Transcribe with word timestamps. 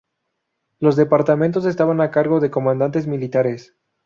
Los 0.79 0.95
departamentos 0.95 1.63
estaban 1.65 2.01
a 2.01 2.09
cargo 2.09 2.39
de 2.39 2.49
comandantes 2.49 3.05
militares. 3.05 3.75